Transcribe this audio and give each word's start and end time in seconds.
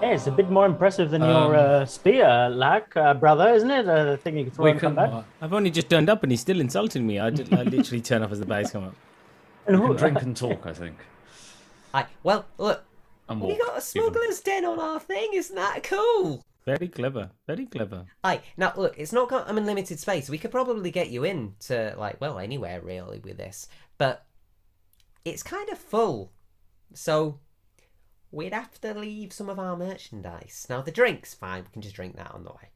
Hey, 0.00 0.14
it's 0.14 0.26
a 0.26 0.30
bit 0.30 0.50
more 0.50 0.66
impressive 0.66 1.10
than 1.10 1.22
your 1.22 1.56
Um, 1.56 1.82
uh, 1.82 1.86
spear, 1.86 2.50
Lack, 2.50 2.94
uh, 2.96 3.14
brother, 3.14 3.48
isn't 3.54 3.70
it? 3.70 3.88
Uh, 3.88 4.04
the 4.04 4.16
thing 4.18 4.36
you 4.36 4.44
can 4.44 4.52
throw 4.52 4.66
and 4.66 4.78
come 4.78 4.94
back. 4.94 5.24
I've 5.40 5.54
only 5.54 5.70
just 5.70 5.88
turned 5.88 6.10
up 6.10 6.22
and 6.22 6.30
he's 6.30 6.40
still 6.42 6.60
insulting 6.60 7.06
me. 7.06 7.18
I, 7.18 7.30
did, 7.30 7.52
I 7.52 7.62
literally 7.62 8.02
turn 8.02 8.22
up 8.22 8.30
as 8.30 8.38
the 8.38 8.46
bags 8.46 8.70
come 8.72 8.84
up. 8.84 8.94
And 9.66 9.80
we 9.80 9.86
who, 9.86 9.94
can 9.94 9.96
drink 9.96 10.22
and 10.22 10.36
talk, 10.36 10.66
I 10.66 10.74
think. 10.74 10.96
I 11.94 12.06
well, 12.22 12.44
look, 12.58 12.84
And 13.28 13.40
we 13.40 13.56
got 13.56 13.68
a 13.68 13.70
even. 13.72 13.80
smuggler's 13.80 14.40
den 14.40 14.64
on 14.66 14.78
our 14.78 15.00
thing. 15.00 15.30
Isn't 15.32 15.56
that 15.56 15.82
cool? 15.82 16.42
Very 16.66 16.88
clever. 16.88 17.30
Very 17.46 17.64
clever. 17.66 18.04
Aye, 18.22 18.40
now 18.56 18.74
look, 18.76 18.98
it's 18.98 19.12
not 19.12 19.28
got 19.30 19.48
an 19.48 19.56
unlimited 19.56 19.98
space. 19.98 20.28
We 20.28 20.36
could 20.38 20.50
probably 20.50 20.90
get 20.90 21.10
you 21.10 21.24
in 21.24 21.54
to 21.60 21.94
like, 21.96 22.20
well, 22.20 22.38
anywhere 22.38 22.80
really 22.82 23.20
with 23.20 23.38
this, 23.38 23.68
but 23.98 24.26
it's 25.24 25.42
kind 25.42 25.68
of 25.70 25.78
full, 25.78 26.32
so 26.92 27.38
we'd 28.36 28.52
have 28.52 28.78
to 28.82 28.92
leave 28.94 29.32
some 29.32 29.48
of 29.48 29.58
our 29.58 29.76
merchandise. 29.76 30.66
Now 30.68 30.82
the 30.82 30.90
drinks, 30.92 31.34
fine, 31.34 31.64
we 31.64 31.70
can 31.72 31.82
just 31.82 31.96
drink 31.96 32.16
that 32.16 32.32
on 32.32 32.44
the 32.44 32.50
way. 32.50 32.70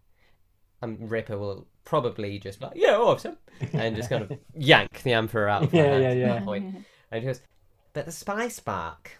And 0.82 1.10
Ripper 1.10 1.36
will 1.38 1.66
probably 1.84 2.38
just 2.38 2.58
be 2.60 2.66
like, 2.66 2.76
yeah, 2.76 2.96
awesome, 2.96 3.36
and 3.74 3.94
just 3.94 4.08
kind 4.08 4.22
of 4.24 4.32
yank 4.54 5.02
the 5.02 5.12
Emperor 5.12 5.48
out. 5.48 5.64
Of 5.64 5.72
her 5.72 5.78
Yeah, 5.78 5.98
yeah, 5.98 6.12
yeah. 6.12 6.40
point. 6.40 6.64
And 7.12 7.20
he 7.22 7.26
goes, 7.26 7.42
but 7.92 8.06
the 8.06 8.12
spice 8.12 8.58
bark. 8.60 9.18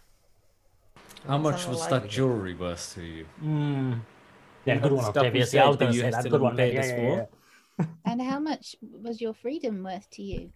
How 1.27 1.37
much 1.37 1.67
was 1.67 1.83
how 1.83 1.89
that 1.91 2.03
like 2.03 2.11
jewelry 2.11 2.55
worth 2.55 2.95
to 2.95 3.03
you? 3.03 3.27
Mm. 3.43 4.01
Yeah, 4.65 4.75
You 4.75 4.81
good 4.81 4.93
one, 4.93 5.05
the 5.05 5.11
stuff 5.11 5.33
we 5.35 5.43
Octavius. 5.43 5.53
Yeah, 5.53 5.65
I 5.65 5.69
was 5.69 5.77
said 5.77 5.79
going 5.79 5.89
that 5.89 5.93
to 5.93 5.97
you 5.97 6.01
say 6.01 6.17
had 6.17 6.25
that. 6.25 6.31
Good 6.31 6.41
one, 6.41 6.57
paid. 6.57 6.75
Yeah, 6.75 6.87
yeah, 6.87 7.27
yeah. 7.79 7.87
And 8.07 8.23
how 8.23 8.39
much 8.39 8.77
was 8.83 9.21
your 9.21 9.35
freedom 9.35 9.83
worth 9.83 10.09
to 10.13 10.23
you? 10.23 10.53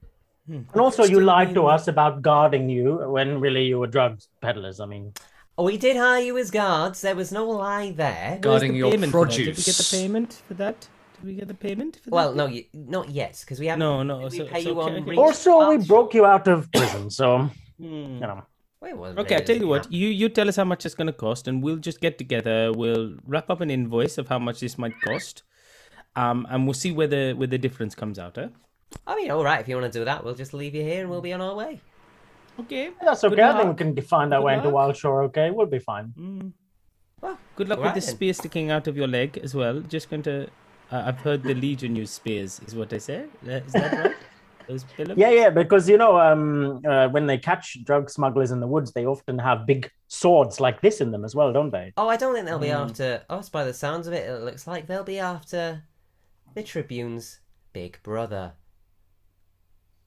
And 0.48 0.66
also, 0.74 1.04
you 1.04 1.20
lied 1.20 1.54
to 1.54 1.66
us 1.66 1.88
about 1.88 2.22
guarding 2.22 2.68
you 2.68 2.96
when 3.08 3.40
really 3.40 3.64
you 3.66 3.78
were 3.78 3.86
drugs 3.86 4.28
peddlers. 4.40 4.78
I 4.80 4.86
mean, 4.86 5.12
Oh, 5.56 5.64
we 5.64 5.76
did 5.78 5.96
hire 5.96 6.20
you 6.20 6.36
as 6.38 6.50
guards. 6.50 7.00
There 7.00 7.14
was 7.14 7.30
no 7.30 7.48
lie 7.48 7.92
there. 7.92 8.30
Where's 8.30 8.40
Guarding 8.40 8.72
the 8.72 8.78
your 8.78 8.90
payment 8.90 9.12
for 9.12 9.24
that? 9.24 9.30
Did 9.30 9.38
we 9.38 9.44
get 9.46 9.56
the 9.56 9.62
produce. 9.62 9.90
payment 9.92 10.42
for 10.48 10.54
that? 10.54 10.88
Did 11.16 11.24
we 11.26 11.34
get 11.34 11.48
the 11.48 11.54
payment 11.54 11.96
for 11.96 12.10
that? 12.10 12.10
Well, 12.10 12.34
no, 12.34 12.46
you, 12.46 12.64
not 12.72 13.08
yet, 13.10 13.38
because 13.40 13.60
we 13.60 13.66
haven't. 13.66 13.78
No, 13.80 14.02
no, 14.02 14.18
We 14.28 14.38
so- 14.38 14.46
pay 14.46 14.64
so 14.64 14.70
you 14.70 14.80
okay, 14.80 14.90
on 14.96 15.02
okay. 15.02 15.10
reach- 15.10 15.18
also, 15.18 15.68
we 15.70 15.76
March. 15.78 15.86
broke 15.88 16.14
you 16.14 16.26
out 16.26 16.48
of 16.48 16.70
prison, 16.72 17.08
so, 17.10 17.50
Hmm. 17.78 17.84
you 17.84 18.20
know. 18.20 18.42
Wait, 18.80 18.94
well, 18.98 19.18
Okay, 19.20 19.36
I 19.36 19.40
tell 19.40 19.56
you 19.56 19.66
what. 19.68 19.90
You 19.90 20.08
you 20.08 20.28
tell 20.28 20.46
us 20.48 20.56
how 20.56 20.64
much 20.64 20.84
it's 20.84 20.94
going 20.94 21.06
to 21.06 21.12
cost, 21.12 21.46
and 21.48 21.62
we'll 21.62 21.78
just 21.78 22.00
get 22.02 22.18
together. 22.18 22.70
We'll 22.72 23.14
wrap 23.26 23.48
up 23.48 23.60
an 23.62 23.70
invoice 23.70 24.18
of 24.18 24.28
how 24.28 24.38
much 24.38 24.60
this 24.60 24.76
might 24.76 25.00
cost, 25.02 25.42
um, 26.16 26.46
and 26.50 26.66
we'll 26.66 26.74
see 26.74 26.92
where 26.92 27.06
the 27.06 27.32
where 27.32 27.46
the 27.46 27.56
difference 27.58 27.94
comes 27.94 28.18
out. 28.18 28.36
Eh? 28.36 28.48
I 29.06 29.16
mean, 29.16 29.30
all 29.30 29.42
right. 29.42 29.60
If 29.60 29.68
you 29.68 29.76
want 29.76 29.90
to 29.90 29.98
do 29.98 30.04
that, 30.04 30.22
we'll 30.24 30.34
just 30.34 30.52
leave 30.52 30.74
you 30.74 30.82
here 30.82 31.00
and 31.00 31.08
we'll 31.10 31.22
be 31.22 31.32
on 31.32 31.40
our 31.40 31.54
way. 31.54 31.80
Okay. 32.60 32.90
That's 33.02 33.22
Good 33.22 33.32
okay. 33.32 33.42
I 33.42 33.56
think 33.62 33.78
we 33.80 33.94
can 33.94 34.02
find 34.04 34.32
our 34.32 34.40
Good 34.40 34.46
way 34.46 34.54
into. 34.56 34.70
Wild 34.70 34.96
Shore, 34.96 35.22
okay? 35.24 35.50
We'll 35.50 35.66
be 35.66 35.78
fine. 35.78 36.12
Mm. 36.18 36.52
Well, 37.20 37.38
Good 37.56 37.68
luck 37.68 37.78
Alright 37.78 37.94
with 37.94 38.04
the 38.04 38.10
spear 38.10 38.32
sticking 38.34 38.70
out 38.70 38.86
of 38.86 38.96
your 38.96 39.08
leg 39.08 39.38
as 39.38 39.54
well. 39.54 39.80
Just 39.80 40.10
going 40.10 40.22
to. 40.24 40.48
Uh, 40.92 41.02
I've 41.06 41.18
heard 41.20 41.42
the 41.42 41.54
Legion 41.54 41.96
use 41.96 42.10
spears, 42.10 42.60
is 42.66 42.74
what 42.76 42.90
they 42.90 42.98
say. 42.98 43.24
Is 43.44 43.72
that 43.72 43.92
right? 43.92 44.14
Those 44.68 44.84
Philip? 44.96 45.18
Yeah, 45.18 45.30
yeah, 45.30 45.50
because 45.50 45.88
you 45.88 45.98
know, 45.98 46.18
um, 46.18 46.80
uh, 46.86 47.08
when 47.08 47.26
they 47.26 47.36
catch 47.36 47.82
drug 47.84 48.08
smugglers 48.08 48.50
in 48.50 48.60
the 48.60 48.66
woods, 48.66 48.92
they 48.92 49.04
often 49.04 49.38
have 49.38 49.66
big 49.66 49.90
swords 50.08 50.58
like 50.60 50.80
this 50.80 51.00
in 51.02 51.10
them 51.10 51.22
as 51.24 51.34
well, 51.34 51.52
don't 51.52 51.70
they? 51.70 51.92
Oh, 51.98 52.08
I 52.08 52.16
don't 52.16 52.34
think 52.34 52.46
they'll 52.46 52.58
be 52.58 52.68
Hmm. 52.68 52.76
after 52.76 53.22
us. 53.28 53.48
By 53.50 53.64
the 53.64 53.74
sounds 53.74 54.06
of 54.06 54.12
it, 54.14 54.28
it 54.28 54.42
looks 54.42 54.66
like 54.66 54.86
they'll 54.86 55.04
be 55.04 55.18
after 55.18 55.82
the 56.54 56.62
Tribune's 56.62 57.40
big 57.74 57.98
brother. 58.02 58.52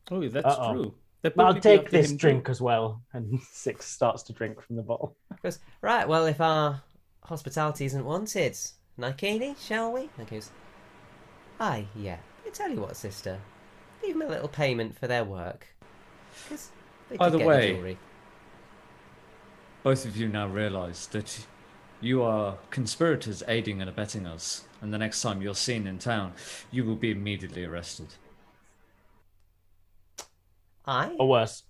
Oh, 0.10 0.28
that's 0.28 0.46
Uh-oh. 0.56 0.74
true. 0.74 0.94
They're 1.22 1.34
I'll 1.40 1.60
take 1.60 1.90
this 1.90 2.12
him 2.12 2.18
too. 2.18 2.22
drink 2.22 2.50
as 2.50 2.62
well. 2.62 3.02
And 3.14 3.40
Six 3.52 3.86
starts 3.86 4.24
to 4.24 4.34
drink 4.34 4.62
from 4.62 4.76
the 4.76 4.84
bottle. 4.84 5.16
Goes 5.42 5.60
right. 5.82 6.08
Well, 6.08 6.26
if 6.26 6.40
our 6.40 6.82
hospitality 7.24 7.86
isn't 7.86 8.06
wanted, 8.06 8.56
Nikini, 9.00 9.56
shall 9.60 9.92
we? 9.92 10.10
And 10.18 10.30
goes, 10.30 10.52
aye, 11.60 11.86
yeah. 11.96 12.18
I 12.46 12.50
tell 12.50 12.70
you 12.70 12.80
what, 12.82 12.96
sister, 12.96 13.40
leave 14.04 14.14
them 14.18 14.22
a 14.22 14.30
little 14.30 14.48
payment 14.48 14.98
for 14.98 15.08
their 15.08 15.24
work. 15.24 15.68
'Cause 16.48 16.70
they 17.10 17.18
By 17.18 17.30
the 17.30 17.40
way- 17.40 17.98
Both 19.84 20.06
of 20.06 20.16
you 20.18 20.28
now 20.28 20.48
realise 20.48 21.06
that 21.08 21.46
you 22.00 22.22
are 22.22 22.58
conspirators 22.70 23.42
aiding 23.48 23.82
and 23.82 23.90
abetting 23.90 24.26
us, 24.28 24.66
and 24.82 24.94
the 24.94 24.98
next 24.98 25.22
time 25.22 25.42
you're 25.42 25.56
seen 25.56 25.88
in 25.88 25.98
town, 26.00 26.34
you 26.72 26.84
will 26.86 26.96
be 26.96 27.10
immediately 27.12 27.66
arrested. 27.66 28.08
Aye, 30.88 31.16
Or 31.20 31.28
worse. 31.30 31.64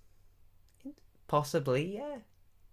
possibly, 1.26 1.94
yeah. 1.96 2.18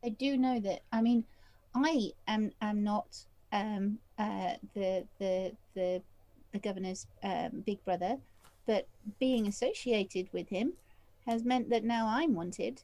I 0.03 0.09
do 0.09 0.37
know 0.37 0.59
that. 0.59 0.81
I 0.91 1.01
mean, 1.01 1.25
I 1.73 2.11
am 2.27 2.51
am 2.61 2.83
not 2.83 3.25
um, 3.51 3.99
uh, 4.17 4.53
the 4.73 5.07
the 5.19 5.55
the 5.73 6.01
the 6.53 6.59
governor's 6.59 7.07
um, 7.23 7.63
big 7.65 7.83
brother, 7.83 8.17
but 8.65 8.87
being 9.19 9.47
associated 9.47 10.29
with 10.31 10.49
him 10.49 10.73
has 11.25 11.43
meant 11.43 11.69
that 11.69 11.83
now 11.83 12.07
I'm 12.07 12.33
wanted, 12.35 12.81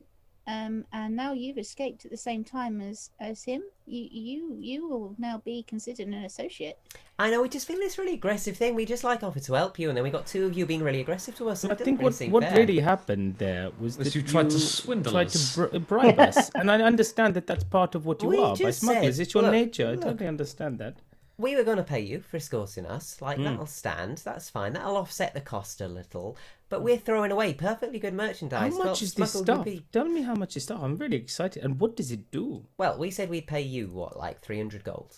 um, 0.48 0.86
and 0.92 1.16
now 1.16 1.34
you've 1.34 1.58
escaped 1.58 2.04
at 2.06 2.12
the 2.12 2.18
same 2.18 2.44
time 2.44 2.82
as 2.82 3.12
as 3.20 3.44
him. 3.44 3.62
You 3.86 4.08
you 4.12 4.58
you 4.60 4.88
will 4.88 5.16
now 5.18 5.42
be 5.46 5.64
considered 5.64 6.08
an 6.08 6.14
associate. 6.14 6.78
I 7.20 7.30
know, 7.30 7.42
we 7.44 7.50
just 7.50 7.68
feel 7.68 7.78
this 7.78 7.98
really 8.00 8.14
aggressive 8.14 8.58
thing. 8.58 8.74
We 8.74 8.86
just 8.86 9.04
like 9.04 9.22
offered 9.22 9.44
to 9.44 9.54
help 9.54 9.78
you, 9.78 9.90
and 9.90 9.96
then 9.98 10.04
we 10.04 10.10
got 10.10 10.26
two 10.26 10.46
of 10.46 10.58
you 10.58 10.66
being 10.66 10.82
really 10.82 11.02
aggressive 11.02 11.36
to 11.36 11.50
us. 11.50 11.64
I 11.64 11.76
think 11.76 12.00
really 12.00 12.04
what, 12.06 12.14
seem 12.16 12.32
what 12.32 12.44
really 12.54 12.80
happened 12.80 13.38
there 13.38 13.70
was 13.80 13.98
Was 13.98 14.08
that 14.08 14.16
you 14.16 14.24
tried 14.24 14.50
to 14.50 14.60
swindle 14.60 15.12
tried 15.12 15.28
us. 15.28 15.54
to 15.56 15.68
br- 15.68 15.78
bribe 15.80 16.20
us, 16.20 16.50
and 16.56 16.72
I 16.72 16.82
understand 16.82 17.36
that 17.36 17.46
that's 17.46 17.64
part 17.64 17.94
of 17.96 18.06
what 18.08 18.22
you 18.24 18.30
We 18.30 18.38
are 18.40 18.56
by 18.56 18.64
just 18.66 18.80
smugglers. 18.82 19.18
said, 19.18 19.22
it's 19.24 19.34
your 19.36 19.44
look, 19.44 19.52
nature. 19.52 19.90
I 19.92 19.96
totally 19.98 20.28
understand 20.28 20.80
that. 20.80 20.96
We 21.42 21.56
were 21.56 21.64
going 21.64 21.78
to 21.78 21.84
pay 21.84 22.00
you 22.02 22.22
for 22.22 22.38
escorting 22.38 22.86
us. 22.86 23.22
Like, 23.22 23.38
Hmm. 23.38 23.44
that'll 23.46 23.66
stand. 23.66 24.20
That's 24.20 24.50
fine. 24.50 24.74
That'll 24.74 24.98
offset 24.98 25.34
the 25.34 25.42
cost 25.42 25.82
a 25.82 25.88
little. 25.88 26.38
But 26.70 26.84
we're 26.84 26.98
throwing 26.98 27.32
away 27.32 27.54
perfectly 27.54 28.00
good 28.00 28.14
merchandise. 28.14 28.74
How 28.74 28.78
much 28.78 28.86
Well, 28.86 28.94
is 28.94 29.14
this 29.16 29.32
stuff? 29.34 29.58
would 29.58 29.66
be- 29.66 29.86
Tell 29.92 30.06
me 30.06 30.22
how 30.22 30.36
much 30.36 30.56
is 30.56 30.64
stuff. 30.64 30.80
I'm 30.82 30.98
really 30.98 31.18
excited. 31.18 31.64
And 31.64 31.80
what 31.80 31.96
does 31.98 32.12
it 32.12 32.30
do? 32.32 32.66
Well, 32.78 32.98
we 32.98 33.10
said 33.12 33.30
we'd 33.30 33.48
pay 33.48 33.62
you, 33.62 33.88
what, 33.88 34.18
like 34.18 34.40
300 34.42 34.84
gold? 34.84 35.18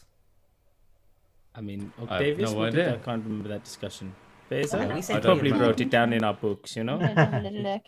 I 1.56 1.62
mean, 1.62 1.92
I 2.10 2.24
have 2.24 2.38
no 2.40 2.46
did- 2.48 2.58
idea. 2.58 2.94
I 2.96 2.98
can't 2.98 3.24
remember 3.24 3.50
that 3.50 3.64
discussion. 3.64 4.16
Phaser, 4.50 4.76
Okay, 4.76 4.94
we 4.96 5.16
I 5.16 5.20
probably 5.20 5.50
300. 5.50 5.60
wrote 5.68 5.82
it 5.82 5.90
down 5.90 6.14
in 6.14 6.24
our 6.24 6.34
books. 6.34 6.76
You 6.76 6.84
know, 6.84 6.94
I'm 6.96 7.00
gonna 7.00 7.26
have 7.26 7.34
a 7.34 7.42
little 7.50 7.62
look. 7.74 7.82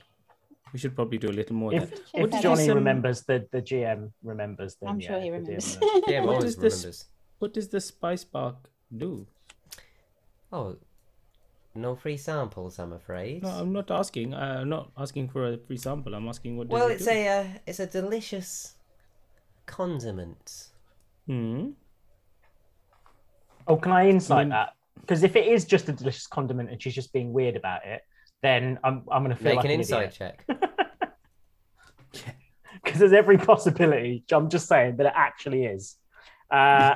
we 0.73 0.79
should 0.79 0.95
probably 0.95 1.17
do 1.17 1.29
a 1.29 1.31
little 1.39 1.55
more. 1.55 1.73
of 1.73 1.83
If. 1.83 1.99
What 2.13 2.23
if 2.25 2.31
did 2.31 2.41
Johnny 2.41 2.65
say? 2.65 2.71
remembers, 2.73 3.23
the, 3.23 3.47
the 3.51 3.61
GM 3.61 4.11
remembers, 4.23 4.75
then 4.75 4.89
I'm 4.89 4.99
yeah, 4.99 5.07
sure 5.07 5.19
he 5.21 5.29
the 5.29 5.37
DM 5.37 5.41
remembers. 5.41 5.77
knows. 5.81 6.03
Yeah, 6.07 6.19
always 6.25 6.43
is 6.45 6.57
this? 6.57 7.05
Remembers. 7.39 7.39
What 7.39 7.53
does 7.53 7.69
the 7.69 7.81
spice 7.81 8.23
bark 8.23 8.69
do? 8.95 9.27
Oh, 10.51 10.77
no 11.73 11.95
free 11.95 12.17
samples, 12.17 12.79
I'm 12.79 12.93
afraid. 12.93 13.43
No, 13.43 13.49
I'm 13.49 13.73
not 13.73 13.91
asking. 13.91 14.33
uh, 14.33 14.59
I'm 14.61 14.69
not 14.69 14.91
asking 14.97 15.29
for 15.29 15.47
a 15.53 15.57
free 15.57 15.77
sample. 15.77 16.15
I'm 16.15 16.27
asking 16.27 16.57
what. 16.57 16.69
Does 16.69 16.79
well, 16.79 16.89
it 16.89 16.93
it's 16.95 17.05
do? 17.05 17.11
a 17.11 17.27
uh, 17.27 17.45
it's 17.67 17.79
a 17.79 17.87
delicious 17.87 18.73
condiment. 19.65 20.67
Hmm. 21.27 21.71
Oh, 23.67 23.77
can 23.77 23.91
I 23.91 24.09
insight 24.09 24.45
mean- 24.45 24.49
that? 24.49 24.69
Because 25.01 25.23
if 25.23 25.35
it 25.35 25.47
is 25.47 25.65
just 25.65 25.89
a 25.89 25.91
delicious 25.91 26.25
condiment 26.25 26.71
and 26.71 26.81
she's 26.81 26.95
just 26.95 27.13
being 27.13 27.31
weird 27.33 27.55
about 27.55 27.85
it, 27.85 28.01
then 28.41 28.79
I'm 28.83 29.03
I'm 29.11 29.23
gonna 29.23 29.35
feel 29.35 29.49
Make 29.49 29.55
like 29.57 29.65
an 29.65 29.71
an 29.71 29.79
insight 29.81 30.15
idiot. 30.19 30.39
check. 30.47 30.47
because 32.83 32.99
there's 32.99 33.13
every 33.13 33.37
possibility. 33.37 34.23
I'm 34.31 34.49
just 34.49 34.67
saying 34.67 34.97
that 34.97 35.07
it 35.07 35.13
actually 35.15 35.65
is. 35.65 35.95
Uh, 36.49 36.95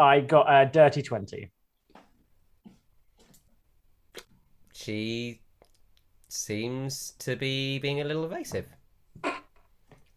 I 0.00 0.20
got 0.20 0.46
a 0.48 0.64
dirty 0.66 1.02
twenty. 1.02 1.50
She 4.72 5.40
seems 6.28 7.12
to 7.18 7.36
be 7.36 7.78
being 7.78 8.00
a 8.00 8.04
little 8.04 8.24
evasive. 8.24 8.66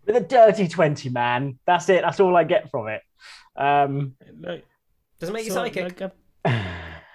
With 0.05 0.15
a 0.15 0.21
dirty 0.21 0.67
twenty, 0.69 1.09
man. 1.09 1.59
That's 1.65 1.89
it. 1.89 2.01
That's 2.01 2.19
all 2.21 2.35
I 2.37 2.45
get 2.45 2.71
from 2.71 2.87
it. 2.87 3.01
Um, 3.57 4.15
Like, 4.39 4.65
Doesn't 5.19 5.33
make 5.33 5.45
you 5.45 5.51
so, 5.51 5.63
psychic. 5.63 5.99
like, 5.99 6.01
I've, 6.45 6.65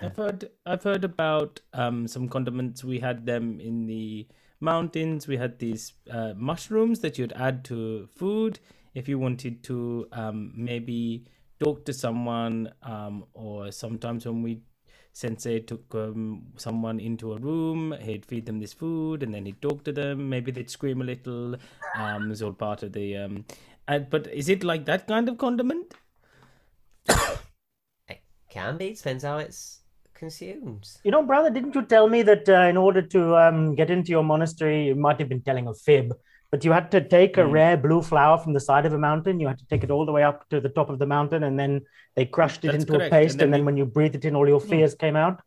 I've 0.03 0.17
heard. 0.17 0.51
I've 0.67 0.83
heard 0.83 1.05
about 1.05 1.61
um 1.73 2.07
some 2.07 2.29
condiments. 2.29 2.85
We 2.85 3.01
had 3.01 3.25
them 3.25 3.61
in 3.61 3.87
the 3.87 4.27
mountains. 4.61 5.27
We 5.27 5.37
had 5.39 5.59
these 5.59 5.95
uh, 6.11 6.35
mushrooms 6.37 7.01
that 7.01 7.19
you'd 7.19 7.33
add 7.33 7.65
to 7.67 8.09
food 8.15 8.61
if 8.95 9.09
you 9.09 9.19
wanted 9.19 9.63
to 9.65 10.07
um 10.13 10.53
maybe 10.55 11.25
talk 11.61 11.85
to 11.85 11.93
someone 11.93 12.73
um 12.83 13.25
or 13.35 13.71
sometimes 13.71 14.27
when 14.27 14.43
we 14.43 14.61
sensei 15.13 15.59
took 15.59 15.95
um, 15.95 16.47
someone 16.57 17.01
into 17.01 17.33
a 17.33 17.39
room 17.39 17.95
he'd 18.01 18.25
feed 18.25 18.47
them 18.47 18.59
this 18.61 18.73
food 18.73 19.23
and 19.23 19.35
then 19.35 19.47
he'd 19.47 19.61
talk 19.61 19.83
to 19.85 19.93
them 19.93 20.29
maybe 20.29 20.51
they'd 20.53 20.71
scream 20.71 21.01
a 21.01 21.05
little 21.05 21.57
um 21.97 22.31
it's 22.31 22.43
all 22.43 22.53
part 22.53 22.83
of 22.83 22.93
the 22.93 23.17
um 23.17 23.45
and, 23.89 24.09
but 24.11 24.27
is 24.29 24.49
it 24.49 24.63
like 24.63 24.85
that 24.85 25.07
kind 25.09 25.29
of 25.29 25.39
condiment 25.39 25.95
It 28.09 28.23
can 28.51 28.77
be. 28.77 28.95
Depends 28.95 29.25
how 29.25 29.39
it's 29.39 29.81
consumed. 30.15 30.89
You 31.05 31.11
know, 31.11 31.23
brother, 31.23 31.51
didn't 31.51 31.75
you 31.75 31.85
tell 31.85 32.09
me 32.09 32.23
that 32.23 32.49
uh, 32.49 32.69
in 32.69 32.77
order 32.77 33.03
to 33.03 33.37
um, 33.37 33.75
get 33.75 33.91
into 33.91 34.11
your 34.11 34.25
monastery, 34.25 34.87
you 34.87 34.95
might 34.95 35.19
have 35.19 35.29
been 35.29 35.43
telling 35.43 35.69
a 35.69 35.75
fib, 35.75 36.13
but 36.51 36.65
you 36.65 36.73
had 36.73 36.91
to 36.93 37.01
take 37.07 37.37
a 37.37 37.43
Mm. 37.43 37.53
rare 37.53 37.77
blue 37.77 38.03
flower 38.03 38.39
from 38.39 38.53
the 38.55 38.61
side 38.61 38.87
of 38.87 38.93
a 38.93 38.99
mountain. 38.99 39.39
You 39.41 39.49
had 39.49 39.59
to 39.59 39.67
take 39.67 39.85
it 39.85 39.91
all 39.91 40.07
the 40.07 40.13
way 40.13 40.23
up 40.23 40.49
to 40.51 40.61
the 40.61 40.69
top 40.71 40.89
of 40.91 40.99
the 40.99 41.07
mountain, 41.07 41.43
and 41.45 41.59
then 41.59 41.83
they 42.17 42.25
crushed 42.25 42.65
it 42.65 42.73
That's 42.73 42.85
into 42.85 42.95
a 43.07 43.11
paste. 43.11 43.35
and 43.35 43.43
And 43.43 43.53
then 43.53 43.59
then, 43.59 43.61
we- 43.61 43.67
when 43.67 43.77
you 43.77 43.87
breathed 43.87 44.15
it 44.15 44.25
in, 44.25 44.35
all 44.35 44.49
your 44.49 44.61
fears 44.61 44.95
came 44.95 45.17
out. 45.17 45.41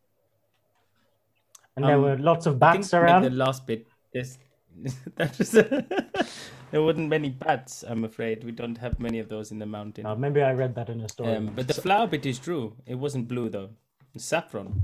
And 1.75 1.85
there 1.85 1.95
Um, 1.95 2.01
were 2.03 2.17
lots 2.17 2.45
of 2.45 2.61
I 2.61 2.71
think 2.73 2.81
bats 2.83 2.93
around. 2.93 3.23
The 3.23 3.29
last 3.31 3.65
bit 3.65 3.87
is 4.13 4.37
that 5.15 5.37
was 5.37 5.51
there 6.71 6.81
wasn't 6.81 7.09
many 7.09 7.29
bats. 7.29 7.83
I'm 7.83 8.03
afraid 8.03 8.43
we 8.43 8.51
don't 8.51 8.77
have 8.77 8.99
many 8.99 9.19
of 9.19 9.27
those 9.29 9.51
in 9.51 9.59
the 9.59 9.65
mountain. 9.65 10.05
Oh, 10.05 10.15
maybe 10.15 10.41
I 10.41 10.53
read 10.53 10.75
that 10.75 10.89
in 10.89 11.01
a 11.01 11.09
story. 11.09 11.35
um, 11.35 11.51
but 11.55 11.67
the 11.67 11.73
flower 11.73 12.07
bit 12.07 12.25
is 12.25 12.39
true. 12.39 12.75
It 12.85 12.95
wasn't 12.95 13.27
blue 13.27 13.49
though. 13.49 13.69
It's 14.13 14.25
saffron. 14.25 14.83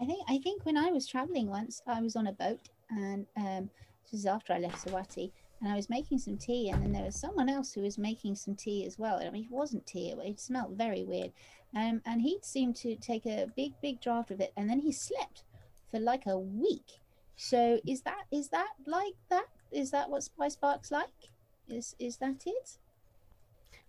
I 0.00 0.04
think 0.06 0.20
I 0.28 0.38
think 0.38 0.64
when 0.64 0.76
I 0.76 0.90
was 0.90 1.06
traveling 1.06 1.46
once, 1.48 1.82
I 1.86 2.00
was 2.00 2.16
on 2.16 2.26
a 2.26 2.32
boat, 2.32 2.60
and 2.90 3.26
um, 3.36 3.70
this 4.04 4.12
was 4.12 4.26
after 4.26 4.52
I 4.52 4.58
left 4.58 4.84
Sawati, 4.84 5.30
and 5.60 5.72
I 5.72 5.76
was 5.76 5.90
making 5.90 6.18
some 6.18 6.36
tea, 6.36 6.70
and 6.70 6.82
then 6.82 6.92
there 6.92 7.04
was 7.04 7.18
someone 7.18 7.48
else 7.48 7.72
who 7.72 7.82
was 7.82 7.98
making 7.98 8.34
some 8.36 8.54
tea 8.54 8.84
as 8.86 8.98
well. 8.98 9.20
I 9.20 9.30
mean, 9.30 9.44
it 9.44 9.50
wasn't 9.50 9.86
tea; 9.86 10.10
it, 10.10 10.18
it 10.24 10.40
smelled 10.40 10.76
very 10.76 11.04
weird, 11.04 11.32
um, 11.76 12.02
and 12.04 12.20
he 12.20 12.38
seemed 12.42 12.76
to 12.76 12.96
take 12.96 13.26
a 13.26 13.46
big, 13.56 13.72
big 13.80 14.00
draught 14.00 14.30
of 14.30 14.40
it, 14.40 14.52
and 14.56 14.68
then 14.68 14.80
he 14.80 14.92
slept 14.92 15.44
for 15.90 16.00
like 16.00 16.26
a 16.26 16.38
week. 16.38 17.00
So 17.36 17.80
is 17.86 18.02
that 18.02 18.24
is 18.30 18.48
that 18.48 18.70
like 18.86 19.14
that? 19.30 19.46
Is 19.70 19.90
that 19.90 20.10
what 20.10 20.22
Spice 20.22 20.54
Sparks 20.54 20.90
like? 20.90 21.30
Is 21.68 21.94
is 21.98 22.16
that 22.18 22.42
it? 22.46 22.78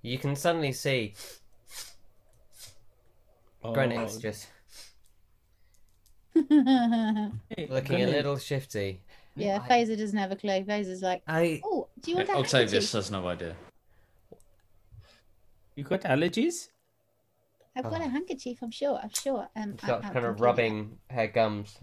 You 0.01 0.17
can 0.17 0.35
suddenly 0.35 0.73
see 0.73 1.13
Greenwich 3.63 4.11
Oh, 4.15 4.19
just 4.19 4.47
yeah, 6.35 7.29
hey, 7.55 7.67
looking 7.69 8.01
a 8.01 8.07
little 8.07 8.37
shifty. 8.37 9.01
I- 9.37 9.59
Phaser 9.69 9.97
doesn't 9.97 10.17
have 10.17 10.31
a 10.31 10.35
clue. 10.35 10.63
Phaser's 10.63 11.01
like, 11.01 11.21
I 11.27 11.61
oh, 11.63 11.87
do 12.01 12.11
you 12.11 12.17
want 12.17 12.27
that? 12.27 12.37
Octavius 12.37 12.91
has 12.93 13.09
no 13.11 13.27
idea. 13.27 13.55
You 15.75 15.83
got 15.83 16.01
allergies? 16.01 16.69
I've 17.75 17.85
got 17.85 18.01
a 18.01 18.07
handkerchief. 18.07 18.59
I'm 18.61 18.69
sure. 18.69 18.99
I'm 19.01 19.09
sure. 19.09 19.47
Um, 19.55 19.75
I- 19.81 19.85
starts 19.85 20.05
I'm 20.07 20.13
kind 20.13 20.25
of 20.25 20.35
completely- 20.37 20.45
rubbing 20.45 20.97
her 21.09 21.27
gums. 21.27 21.77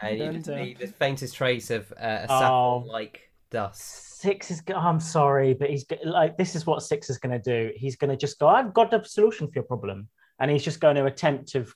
and 0.00 0.18
you 0.18 0.32
just 0.32 0.46
Don't, 0.46 0.64
see 0.64 0.74
the 0.80 0.86
faintest 0.86 1.34
trace 1.34 1.70
of 1.70 1.92
uh, 1.92 2.04
a 2.04 2.26
Oh. 2.30 2.38
saffron-like 2.82 3.30
dust. 3.50 4.18
Six 4.20 4.50
is. 4.50 4.60
go- 4.62 4.74
I'm 4.74 5.00
sorry, 5.00 5.52
but 5.54 5.68
he's 5.70 5.84
like 6.04 6.36
this 6.38 6.54
is 6.54 6.66
what 6.66 6.82
Six 6.82 7.10
is 7.10 7.18
going 7.18 7.38
to 7.38 7.42
do. 7.42 7.72
He's 7.76 7.96
going 7.96 8.10
to 8.10 8.16
just 8.16 8.38
go. 8.38 8.48
I've 8.48 8.72
got 8.72 8.92
a 8.94 9.04
solution 9.04 9.46
for 9.48 9.52
your 9.56 9.64
problem, 9.64 10.08
and 10.38 10.50
he's 10.50 10.62
just 10.64 10.80
going 10.80 10.96
to 10.96 11.04
attempt 11.06 11.48
to, 11.52 11.66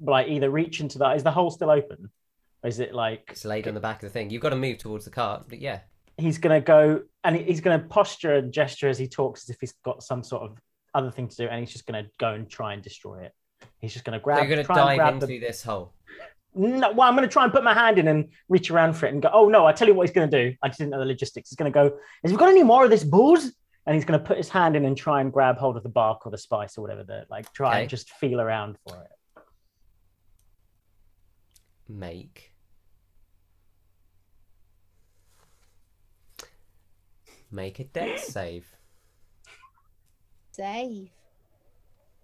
like, 0.00 0.28
either 0.28 0.50
reach 0.50 0.80
into 0.80 0.98
that. 0.98 1.16
Is 1.16 1.22
the 1.22 1.30
hole 1.30 1.50
still 1.50 1.70
open? 1.70 2.10
Is 2.64 2.80
it 2.80 2.94
like 2.94 3.28
It's 3.30 3.44
laid 3.44 3.68
on 3.68 3.74
the 3.74 3.80
back 3.80 3.96
of 4.02 4.08
the 4.08 4.12
thing. 4.12 4.30
You've 4.30 4.42
got 4.42 4.50
to 4.50 4.56
move 4.56 4.78
towards 4.78 5.04
the 5.04 5.10
cart, 5.10 5.44
but 5.48 5.60
yeah. 5.60 5.80
he's 6.16 6.38
going 6.38 6.60
to 6.60 6.64
go 6.64 7.02
and 7.22 7.36
he's 7.36 7.60
going 7.60 7.78
to 7.80 7.86
posture 7.86 8.34
and 8.36 8.52
gesture 8.52 8.88
as 8.88 8.98
he 8.98 9.06
talks 9.06 9.44
as 9.44 9.50
if 9.50 9.60
he's 9.60 9.74
got 9.84 10.02
some 10.02 10.22
sort 10.24 10.42
of 10.42 10.58
other 10.94 11.10
thing 11.10 11.28
to 11.28 11.36
do, 11.36 11.46
and 11.46 11.60
he's 11.60 11.72
just 11.72 11.86
going 11.86 12.02
to 12.04 12.10
go 12.18 12.32
and 12.32 12.48
try 12.48 12.72
and 12.72 12.82
destroy 12.82 13.20
it. 13.20 13.32
He's 13.80 13.92
just 13.92 14.04
going 14.04 14.18
to 14.18 14.22
grab. 14.22 14.38
so 14.38 14.44
you're 14.44 14.54
going 14.54 14.66
to 14.66 14.72
try 14.72 14.92
and 14.92 14.98
dive 14.98 15.14
into 15.14 15.26
the- 15.26 15.38
this 15.38 15.62
hole. 15.62 15.92
No, 16.56 16.92
well, 16.92 17.08
I'm 17.08 17.16
going 17.16 17.28
to 17.28 17.32
try 17.32 17.42
and 17.42 17.52
put 17.52 17.64
my 17.64 17.74
hand 17.74 17.98
in 17.98 18.06
and 18.06 18.28
reach 18.48 18.70
around 18.70 18.92
for 18.94 19.06
it 19.06 19.12
and 19.12 19.20
go, 19.20 19.28
oh 19.32 19.48
no, 19.48 19.66
I 19.66 19.72
tell 19.72 19.88
you 19.88 19.94
what 19.94 20.06
he's 20.06 20.14
going 20.14 20.30
to 20.30 20.44
do. 20.50 20.56
I 20.62 20.68
just 20.68 20.78
didn't 20.78 20.92
know 20.92 21.00
the 21.00 21.04
logistics. 21.04 21.50
He's 21.50 21.56
going 21.56 21.72
to 21.72 21.74
go, 21.74 21.96
has 22.22 22.30
he 22.30 22.36
got 22.36 22.48
any 22.48 22.62
more 22.62 22.84
of 22.84 22.90
this 22.90 23.02
booze? 23.02 23.52
And 23.86 23.94
he's 23.96 24.04
going 24.04 24.20
to 24.20 24.24
put 24.24 24.36
his 24.36 24.48
hand 24.48 24.76
in 24.76 24.84
and 24.84 24.96
try 24.96 25.20
and 25.20 25.32
grab 25.32 25.58
hold 25.58 25.76
of 25.76 25.82
the 25.82 25.88
bark 25.88 26.24
or 26.24 26.30
the 26.30 26.38
spice 26.38 26.78
or 26.78 26.82
whatever, 26.82 27.02
the, 27.02 27.26
like 27.28 27.52
try 27.52 27.70
Okay. 27.72 27.80
and 27.80 27.90
just 27.90 28.08
feel 28.12 28.40
around 28.40 28.78
for 28.88 29.02
it. 29.02 29.42
Make. 31.88 32.53
Make 37.54 37.78
a 37.78 37.84
dex 37.84 38.24
save. 38.26 38.66
Save. 40.50 41.10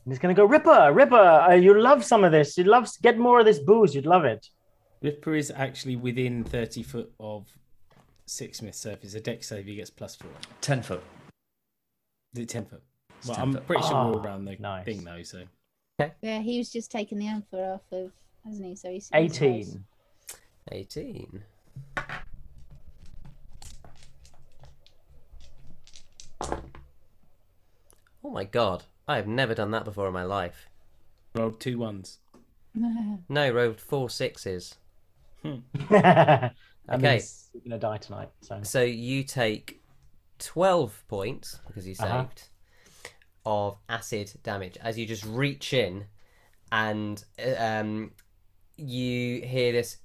And 0.04 0.12
he's 0.12 0.18
going 0.18 0.34
to 0.34 0.38
go, 0.40 0.44
Ripper, 0.44 0.90
Ripper, 0.92 1.14
uh, 1.14 1.52
you 1.54 1.80
love 1.80 2.04
some 2.04 2.24
of 2.24 2.32
this. 2.32 2.58
You'd 2.58 2.66
love 2.66 2.88
get 3.00 3.16
more 3.16 3.38
of 3.38 3.46
this 3.46 3.60
booze. 3.60 3.94
You'd 3.94 4.06
love 4.06 4.24
it. 4.24 4.48
Ripper 5.02 5.36
is 5.36 5.52
actually 5.54 5.94
within 5.94 6.42
30 6.42 6.82
foot 6.82 7.12
of 7.20 7.46
Sixsmith, 8.26 8.74
so 8.74 8.90
if 8.90 9.04
it's 9.04 9.14
a 9.14 9.20
dex 9.20 9.48
save, 9.48 9.66
he 9.66 9.76
gets 9.76 9.90
plus 9.90 10.16
four. 10.16 10.30
Ten 10.60 10.82
foot. 10.82 11.02
Is 12.34 12.42
it 12.42 12.48
10 12.48 12.64
foot? 12.66 12.82
It's 13.18 13.28
Well, 13.28 13.36
10 13.36 13.42
I'm 13.44 13.52
foot. 13.52 13.66
pretty 13.66 13.82
sure 13.82 13.92
we're 14.06 14.18
Ah, 14.20 14.24
around 14.24 14.44
the 14.46 14.56
nice. 14.58 14.84
thing 14.84 15.04
though, 15.04 15.22
so. 15.22 15.44
Okay. 16.00 16.12
Yeah, 16.22 16.40
he 16.40 16.58
was 16.58 16.70
just 16.72 16.90
taking 16.90 17.18
the 17.18 17.28
amphor 17.28 17.74
off 17.74 17.92
of, 17.92 18.10
hasn't 18.44 18.66
he? 18.66 18.74
So 18.74 18.90
he's 18.90 19.08
he's 19.14 19.38
close. 19.38 19.76
Oh 28.30 28.32
my 28.32 28.44
god. 28.44 28.84
I 29.08 29.16
have 29.16 29.26
never 29.26 29.56
done 29.56 29.72
that 29.72 29.84
before 29.84 30.06
in 30.06 30.12
my 30.14 30.22
life. 30.22 30.68
Rolled 31.34 31.58
two 31.58 31.78
ones. 31.78 32.18
No, 33.28 33.50
rolled 33.50 33.80
four 33.80 34.08
sixes. 34.08 34.76
that 35.42 36.52
Okay. 36.92 37.14
means 37.14 37.48
you're 37.52 37.60
going 37.62 37.70
to 37.72 37.78
die 37.78 37.96
tonight. 37.96 38.28
So 38.40 38.60
So 38.62 38.82
you 38.82 39.24
take 39.24 39.82
12 40.38 41.02
points, 41.08 41.58
because 41.66 41.88
you 41.88 41.94
saved, 41.96 42.10
Uh-huh. 42.12 42.28
of 43.44 43.78
acid 43.88 44.32
damage 44.44 44.78
as 44.80 44.96
you 44.96 45.06
just 45.06 45.24
reach 45.24 45.72
in 45.72 46.04
and 46.70 47.24
uh, 47.44 47.54
um, 47.60 48.12
you 48.76 49.40
hear 49.42 49.72
this 49.72 49.96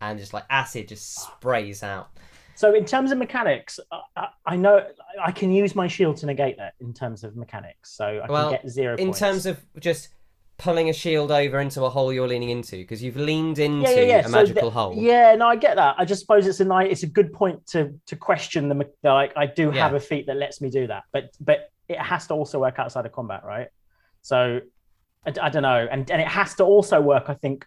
and 0.00 0.18
just 0.18 0.32
like 0.32 0.44
acid 0.48 0.86
just 0.88 1.14
sprays 1.16 1.82
out. 1.82 2.10
So 2.56 2.74
in 2.74 2.84
terms 2.86 3.12
of 3.12 3.18
mechanics, 3.18 3.78
I- 4.16 4.28
I, 4.46 4.56
know 4.56 4.84
I 5.22 5.30
can 5.30 5.52
use 5.52 5.74
my 5.74 5.86
shield 5.88 6.16
to 6.18 6.26
negate 6.26 6.56
that 6.56 6.74
in 6.80 6.92
terms 6.94 7.22
of 7.22 7.36
mechanics. 7.36 7.92
So 7.92 8.20
I 8.24 8.26
can 8.26 8.50
get 8.50 8.68
zero 8.68 8.96
In 8.96 9.08
points. 9.08 9.18
terms 9.18 9.46
of 9.46 9.60
just 9.78 10.08
pulling 10.58 10.88
a 10.88 10.92
shield 10.92 11.30
over 11.30 11.60
into 11.60 11.84
a 11.84 11.90
hole 11.90 12.10
you're 12.14 12.26
leaning 12.26 12.48
into, 12.48 12.76
because 12.78 13.02
you've 13.02 13.18
leaned 13.18 13.58
into 13.58 13.82
yeah, 13.90 13.96
yeah, 13.96 14.00
yeah. 14.06 14.18
a 14.20 14.24
So 14.24 14.30
magical 14.30 14.70
the- 14.70 14.78
hole. 14.78 14.94
Yeah, 14.96 15.34
no, 15.34 15.48
I 15.48 15.56
get 15.56 15.76
that. 15.76 15.96
I 15.98 16.06
just 16.06 16.22
suppose 16.22 16.46
it's 16.46 16.60
a 16.60 16.64
nice, 16.64 16.88
it's 16.90 17.02
a 17.02 17.06
good 17.06 17.30
point 17.32 17.66
to 17.68 17.92
to 18.06 18.16
question 18.16 18.68
the 18.70 18.88
like. 19.02 19.34
I 19.36 19.44
do 19.46 19.70
have 19.70 19.92
a 19.92 20.00
feat 20.00 20.26
that 20.28 20.36
lets 20.38 20.62
me 20.62 20.70
do 20.70 20.86
that, 20.86 21.04
but 21.12 21.30
but 21.40 21.70
it 21.88 21.98
has 21.98 22.26
to 22.28 22.34
also 22.34 22.58
work 22.58 22.78
outside 22.78 23.04
of 23.04 23.12
combat, 23.12 23.44
right? 23.44 23.68
So 24.22 24.60
I, 25.26 25.32
I 25.42 25.48
don't 25.50 25.62
know, 25.62 25.86
and 25.90 26.10
and 26.10 26.22
it 26.22 26.28
has 26.28 26.54
to 26.54 26.64
also 26.64 27.02
work. 27.02 27.24
I 27.28 27.34
think 27.34 27.66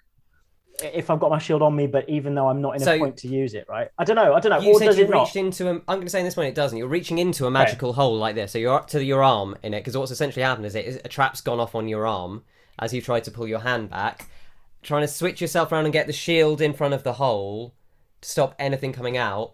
if 0.81 1.09
I've 1.09 1.19
got 1.19 1.29
my 1.29 1.37
shield 1.39 1.61
on 1.61 1.75
me, 1.75 1.87
but 1.87 2.07
even 2.09 2.35
though 2.35 2.47
I'm 2.47 2.61
not 2.61 2.75
in 2.75 2.79
So- 2.81 2.93
a 2.95 2.99
point 2.99 3.17
to 3.17 3.27
use 3.27 3.53
it, 3.53 3.67
right? 3.69 3.89
I 3.97 4.03
don't 4.03 4.15
know. 4.15 4.33
I 4.33 4.39
don't 4.39 4.51
know. 4.51 4.59
You 4.59 4.71
or 4.75 4.79
said 4.79 4.85
does 4.87 4.97
you 4.97 5.05
it 5.05 5.09
not? 5.09 5.21
reached 5.23 5.35
into 5.35 5.67
a. 5.67 5.71
I'm 5.73 5.81
going 5.87 6.01
to 6.03 6.09
say 6.09 6.19
in 6.19 6.25
this 6.25 6.37
one 6.37 6.45
it 6.45 6.55
doesn't. 6.55 6.77
You're 6.77 6.87
reaching 6.87 7.17
into 7.17 7.45
a 7.45 7.51
magical 7.51 7.93
hole 7.93 8.17
like 8.17 8.35
this, 8.35 8.51
so 8.51 8.57
you're 8.57 8.73
up 8.75 8.87
to 8.89 9.03
your 9.03 9.23
arm 9.23 9.55
in 9.63 9.73
it. 9.73 9.79
Because 9.81 9.97
what's 9.97 10.11
essentially 10.11 10.43
happened 10.43 10.65
is 10.65 10.75
it 10.75 10.85
is 10.85 10.99
a 11.03 11.07
trap's 11.09 11.41
gone 11.41 11.59
off 11.59 11.75
on 11.75 11.87
your 11.87 12.05
arm 12.07 12.43
as 12.79 12.93
you 12.93 13.01
try 13.01 13.19
to 13.19 13.31
pull 13.31 13.47
your 13.47 13.59
hand 13.59 13.89
back, 13.89 14.27
trying 14.83 15.01
to 15.01 15.07
switch 15.07 15.41
yourself 15.41 15.71
around 15.71 15.85
and 15.85 15.93
get 15.93 16.07
the 16.07 16.13
shield 16.13 16.61
in 16.61 16.73
front 16.73 16.93
of 16.93 17.03
the 17.03 17.13
hole 17.13 17.73
to 18.21 18.29
stop 18.29 18.55
anything 18.59 18.93
coming 18.93 19.17
out. 19.17 19.53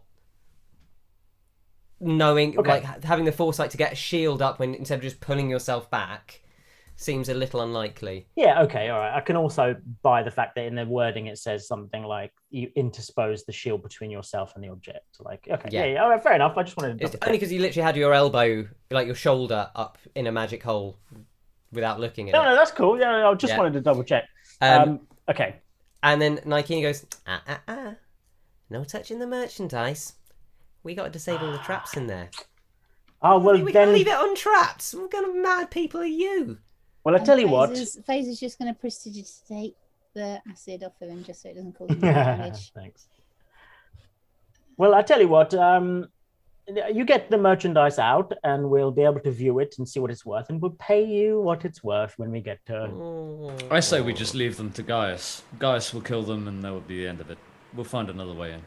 Knowing 1.99 2.59
Okay. 2.59 2.69
like 2.81 3.03
having 3.03 3.25
the 3.25 3.31
foresight 3.31 3.71
to 3.71 3.77
get 3.77 3.93
a 3.93 3.95
shield 3.95 4.41
up 4.41 4.59
when 4.59 4.75
instead 4.75 4.95
of 4.95 5.01
just 5.01 5.21
pulling 5.21 5.49
yourself 5.49 5.89
back 5.89 6.41
seems 6.97 7.29
a 7.29 7.33
little 7.33 7.61
unlikely. 7.61 8.27
Yeah, 8.35 8.61
okay, 8.63 8.89
all 8.89 8.99
right. 8.99 9.13
I 9.15 9.19
can 9.21 9.35
also 9.35 9.75
buy 10.01 10.23
the 10.23 10.31
fact 10.31 10.55
that 10.55 10.65
in 10.65 10.75
the 10.75 10.85
wording 10.85 11.27
it 11.27 11.37
says 11.37 11.67
something 11.67 12.03
like 12.03 12.31
you 12.49 12.71
interpose 12.75 13.43
the 13.43 13.51
shield 13.51 13.83
between 13.83 14.09
yourself 14.09 14.53
and 14.55 14.63
the 14.63 14.69
object. 14.69 15.05
Like, 15.19 15.47
okay, 15.51 15.69
Yeah. 15.71 15.85
yeah, 15.85 15.93
yeah 15.93 16.03
all 16.03 16.09
right, 16.09 16.23
fair 16.23 16.33
enough. 16.35 16.57
I 16.57 16.63
just 16.63 16.77
wanted 16.77 16.99
to 16.99 17.05
It's 17.05 17.15
only 17.21 17.37
because 17.37 17.51
you 17.51 17.59
literally 17.59 17.83
had 17.85 17.97
your 17.97 18.13
elbow, 18.13 18.67
like 18.91 19.07
your 19.07 19.15
shoulder, 19.15 19.69
up 19.75 19.97
in 20.15 20.27
a 20.27 20.31
magic 20.31 20.63
hole 20.63 20.97
without 21.71 21.99
looking 21.99 22.29
at 22.29 22.33
No, 22.33 22.41
it. 22.41 22.45
no, 22.45 22.49
no, 22.51 22.55
that's 22.55 22.71
cool. 22.71 22.97
Yeah, 22.99 23.29
I 23.29 23.33
just 23.33 23.51
Yeah. 23.51 23.57
wanted 23.57 23.73
to 23.73 23.81
double 23.81 24.03
check. 24.03 24.23
Um, 24.61 24.81
Um, 24.81 24.99
okay, 25.29 25.55
And 26.01 26.21
then 26.21 26.39
Nike 26.45 26.81
goes, 26.81 27.05
ah, 27.27 27.41
ah, 27.47 27.61
ah. 27.67 27.95
No 28.69 28.83
touching 28.83 29.19
the 29.19 29.27
merchandise. 29.27 30.13
We 30.83 30.95
got 30.95 31.05
to 31.05 31.09
disable 31.09 31.51
the 31.51 31.57
traps 31.59 31.97
in 31.97 32.07
there. 32.07 32.29
oh 33.21 33.39
well, 33.39 33.59
we 33.61 33.71
then. 33.71 33.91
leave 33.91 34.07
it 34.07 34.15
untrapped. 34.17 34.91
What 34.91 35.09
kind 35.11 35.25
of 35.25 35.35
mad 35.35 35.71
people 35.71 35.99
are 36.01 36.05
you? 36.05 36.59
Well, 37.05 37.15
I 37.15 37.19
tell 37.19 37.39
you 37.39 37.47
what. 37.47 37.69
Phaser's, 37.69 37.97
Phaser's 38.05 38.39
just 38.39 38.57
going 38.57 38.73
to 38.73 38.77
prestidigitate 38.77 39.75
the 40.15 40.41
acid 40.49 40.83
off 40.83 40.93
of 41.01 41.09
him 41.09 41.23
just 41.23 41.43
so 41.43 41.49
it 41.49 41.55
doesn't 41.55 41.73
cause 41.73 41.91
him 41.91 41.99
more 41.99 42.13
damage. 42.13 42.71
Thanks. 42.73 43.07
Well, 44.75 44.95
I 44.95 45.03
tell 45.03 45.21
you 45.21 45.27
what. 45.27 45.53
Um, 45.53 46.07
you 46.91 47.05
get 47.05 47.29
the 47.29 47.37
merchandise 47.37 47.99
out, 47.99 48.33
and 48.43 48.71
we'll 48.71 48.89
be 48.89 49.03
able 49.03 49.19
to 49.19 49.31
view 49.31 49.59
it 49.59 49.75
and 49.77 49.87
see 49.87 49.99
what 49.99 50.09
it's 50.09 50.25
worth, 50.25 50.49
and 50.49 50.59
we'll 50.59 50.75
pay 50.79 51.05
you 51.05 51.39
what 51.39 51.63
it's 51.63 51.83
worth 51.83 52.17
when 52.17 52.31
we 52.31 52.41
get 52.41 52.65
to. 52.65 53.53
I 53.69 53.79
say 53.81 54.01
we 54.01 54.13
just 54.13 54.33
leave 54.33 54.57
them 54.57 54.71
to 54.71 54.81
Gaius. 54.81 55.43
Gaius 55.59 55.93
will 55.93 56.01
kill 56.01 56.23
them, 56.23 56.47
and 56.47 56.63
that 56.63 56.71
will 56.71 56.81
be 56.81 57.03
the 57.03 57.07
end 57.07 57.21
of 57.21 57.29
it. 57.29 57.37
We'll 57.75 57.83
find 57.83 58.09
another 58.09 58.33
way 58.33 58.53
in. 58.53 58.61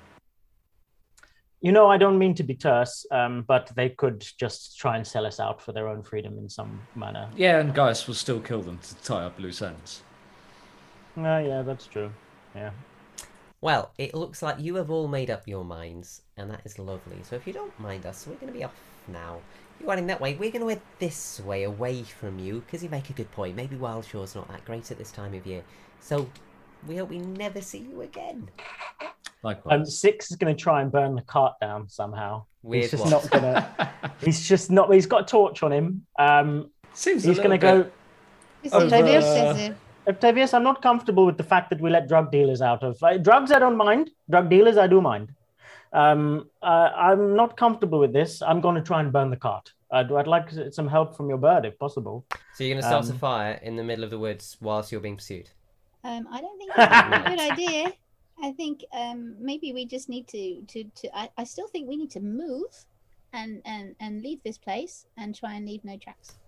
You 1.61 1.73
know, 1.73 1.89
I 1.89 1.97
don't 1.97 2.19
mean 2.19 2.35
to 2.35 2.43
be 2.43 2.55
terse, 2.55 3.05
um, 3.11 3.45
but 3.47 3.73
they 3.75 3.91
could 3.91 4.25
just 4.39 4.79
try 4.79 4.97
and 4.97 5.07
sell 5.07 5.27
us 5.27 5.41
out 5.41 5.61
for 5.61 5.73
their 5.73 5.89
own 5.89 6.03
freedom 6.03 6.39
in 6.39 6.49
some 6.49 6.81
manner. 6.95 7.29
Yeah, 7.37 7.59
and 7.59 7.75
Gaius 7.75 8.07
will 8.07 8.15
still 8.15 8.41
kill 8.41 8.63
them 8.63 8.79
to 8.79 8.95
tie 8.97 9.25
up 9.25 9.39
loose 9.39 9.61
ends. 9.63 10.03
Uh, 11.17 11.43
yeah, 11.45 11.63
that's 11.63 11.87
true. 11.87 12.13
Yeah. 12.55 12.71
Well, 13.61 13.91
it 13.99 14.15
looks 14.15 14.41
like 14.41 14.61
you 14.61 14.77
have 14.77 14.89
all 14.89 15.09
made 15.09 15.31
up 15.31 15.49
your 15.49 15.65
minds, 15.65 16.23
and 16.37 16.49
that 16.49 16.61
is 16.65 16.79
lovely. 16.79 17.19
So 17.25 17.35
if 17.35 17.45
you 17.45 17.53
don't 17.53 17.77
mind 17.81 18.07
us, 18.07 18.25
we're 18.27 18.37
going 18.37 18.53
to 18.53 18.59
be 18.59 18.65
off 18.65 18.75
now. 19.09 19.41
You're 19.81 19.91
heading 19.91 20.07
that 20.07 20.21
way. 20.21 20.35
We're 20.35 20.53
going 20.53 20.63
to 20.63 20.69
head 20.69 20.81
this 21.01 21.41
way, 21.41 21.65
away 21.65 22.05
from 22.05 22.39
you, 22.39 22.61
because 22.61 22.85
you 22.85 22.89
make 22.89 23.11
a 23.11 23.15
good 23.15 23.31
point. 23.33 23.57
Maybe 23.57 23.75
Wildshore's 23.75 24.37
not 24.37 24.47
that 24.49 24.65
great 24.65 24.93
at 24.93 24.99
this 24.99 25.11
time 25.11 25.35
of 25.35 25.45
year. 25.45 25.65
So 26.01 26.29
we 26.87 26.97
hope 26.97 27.11
we 27.11 27.19
never 27.19 27.61
see 27.61 27.79
you 27.79 28.03
again. 28.03 28.49
Likewise. 29.43 29.81
Um, 29.81 29.87
Six 29.87 30.31
is 30.31 30.37
going 30.37 30.55
to 30.55 30.61
try 30.61 30.83
and 30.83 30.91
burn 30.91 31.15
the 31.15 31.23
cart 31.23 31.55
down 31.61 31.89
somehow. 31.89 32.45
Weird 32.63 32.83
he's 32.83 32.91
just 32.91 33.05
what? 33.05 33.11
not 33.11 33.31
gonna. 33.31 33.93
he's 34.25 34.49
just 34.49 34.71
not. 34.71 34.93
He's 34.93 35.07
got 35.07 35.23
a 35.23 35.25
torch 35.27 35.63
on 35.63 35.73
him. 35.73 36.07
Um, 36.19 36.71
Seems 36.93 37.25
he's 37.25 37.39
going 37.39 37.51
to 37.51 37.59
go. 37.59 37.83
bit- 37.85 37.93
This 38.65 38.73
Over, 38.73 38.87
is 38.87 38.93
Octavius? 38.93 39.77
Octavius, 40.09 40.55
I'm 40.55 40.63
not 40.65 40.81
comfortable 40.83 41.27
with 41.27 41.37
the 41.37 41.45
fact 41.45 41.69
that 41.71 41.81
we 41.81 41.91
let 41.91 42.09
drug 42.09 42.33
dealers 42.33 42.63
out 42.63 42.83
of 42.83 43.01
uh, 43.03 43.19
drugs. 43.19 43.53
I 43.53 43.59
don't 43.59 43.77
mind. 43.77 44.11
Drug 44.31 44.49
dealers, 44.49 44.79
I 44.79 44.87
do 44.87 45.01
mind. 45.01 45.33
Um, 45.93 46.49
uh, 46.63 46.91
I'm 46.97 47.37
not 47.37 47.57
comfortable 47.57 47.99
with 47.99 48.13
this. 48.13 48.43
I'm 48.43 48.61
going 48.61 48.75
to 48.75 48.83
try 48.83 49.01
and 49.01 49.13
burn 49.13 49.31
the 49.31 49.37
cart. 49.37 49.73
I'd, 49.93 50.11
I'd 50.11 50.27
like 50.27 50.49
some 50.71 50.89
help 50.89 51.17
from 51.17 51.29
your 51.29 51.39
bird, 51.39 51.65
if 51.65 51.79
possible. 51.79 52.25
So 52.55 52.65
you're 52.65 52.75
going 52.75 52.83
to 52.83 52.89
start 52.89 53.07
a 53.09 53.13
Um, 53.13 53.19
fire 53.19 53.61
in 53.63 53.77
the 53.77 53.85
middle 53.85 54.03
of 54.05 54.11
the 54.11 54.19
woods 54.19 54.57
whilst 54.61 54.91
you're 54.93 55.01
being 55.01 55.17
pursued. 55.17 55.51
Um, 56.05 56.27
I 56.31 56.41
don't 56.41 56.59
think 56.59 56.73
that's 56.77 57.27
a 57.27 57.31
good 57.31 57.41
idea. 57.53 57.93
I 58.43 58.53
think 58.53 58.85
um, 58.93 59.35
maybe 59.41 59.73
we 59.73 59.85
just 59.87 60.09
need 60.09 60.29
to 60.29 60.63
to, 60.73 60.85
to 60.85 61.19
I, 61.19 61.29
I 61.39 61.45
still 61.45 61.67
think 61.69 61.89
we 61.89 61.97
need 61.97 62.11
to 62.13 62.21
move 62.21 62.73
and, 63.33 63.61
and 63.65 63.95
and 64.01 64.23
leave 64.23 64.43
this 64.45 64.59
place 64.59 65.07
and 65.17 65.35
try 65.35 65.55
and 65.55 65.67
leave 65.67 65.85
no 65.85 65.97
tracks. 65.97 66.39